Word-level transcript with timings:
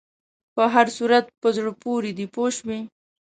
په 0.55 0.63
هر 0.73 0.87
صورت 0.97 1.25
په 1.41 1.49
زړه 1.57 1.71
پورې 1.83 2.09
دی 2.17 2.25
پوه 2.33 2.49
شوې!. 2.57 2.79